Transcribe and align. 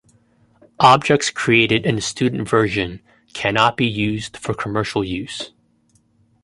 Objects 0.79 1.29
created 1.29 1.85
in 1.85 1.93
the 1.93 2.01
Student 2.01 2.49
Version 2.49 3.01
cannot 3.35 3.77
be 3.77 3.85
used 3.85 4.35
for 4.35 4.55
commercial 4.55 5.03
use. 5.03 5.51